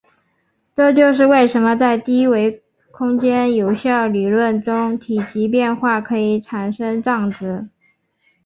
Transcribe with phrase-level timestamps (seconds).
[0.75, 7.69] 这就是为什么在低维空间有效理论中体积变化可以产生胀子。